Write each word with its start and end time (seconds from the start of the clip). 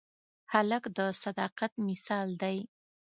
هلک 0.51 0.83
د 0.97 0.99
صداقت 1.23 1.71
مثال 1.87 2.27
دی. 2.41 2.57